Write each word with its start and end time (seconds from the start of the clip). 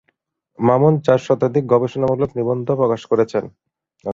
মামুন 0.59 0.93
চার 1.05 1.19
শতাধিক 1.27 1.63
গবেষণামূলক 1.73 2.29
নিবন্ধ 2.37 2.67
প্রকাশ 2.79 3.01
করেছেন। 3.11 3.43